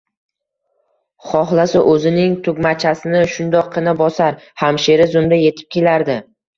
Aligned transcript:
Xohlasa, 1.31 1.83
oʻzining 1.91 2.35
tugmachasini 2.49 3.23
shundoqqina 3.37 3.97
bosar, 4.03 4.43
hamshira 4.67 5.11
zumda 5.17 5.43
yetib 5.47 5.75
kelardi 5.81 6.23